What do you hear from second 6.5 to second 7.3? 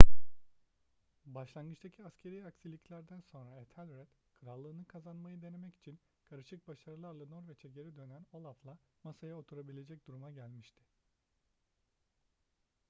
başarılarla